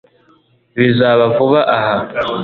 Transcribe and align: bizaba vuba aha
bizaba 0.77 1.23
vuba 1.35 1.61
aha 1.77 1.95